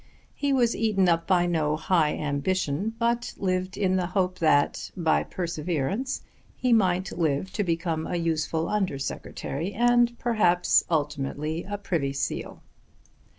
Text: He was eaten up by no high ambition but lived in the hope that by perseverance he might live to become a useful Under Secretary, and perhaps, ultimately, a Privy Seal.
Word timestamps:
He 0.33 0.51
was 0.51 0.75
eaten 0.75 1.07
up 1.07 1.27
by 1.27 1.45
no 1.45 1.77
high 1.77 2.15
ambition 2.15 2.95
but 2.97 3.35
lived 3.37 3.77
in 3.77 3.97
the 3.97 4.07
hope 4.07 4.39
that 4.39 4.89
by 4.97 5.21
perseverance 5.21 6.23
he 6.57 6.73
might 6.73 7.11
live 7.15 7.53
to 7.53 7.63
become 7.63 8.07
a 8.07 8.15
useful 8.15 8.67
Under 8.67 8.97
Secretary, 8.97 9.73
and 9.75 10.17
perhaps, 10.17 10.83
ultimately, 10.89 11.65
a 11.69 11.77
Privy 11.77 12.13
Seal. 12.13 12.63